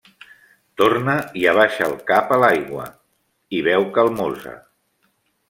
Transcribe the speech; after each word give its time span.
Torna 0.81 1.13
i 1.41 1.45
abaixa 1.51 1.85
el 1.89 1.93
cap 2.07 2.33
a 2.33 2.39
l'aigua, 2.45 2.87
i 3.59 3.61
beu 3.69 3.87
calmosa. 3.99 4.57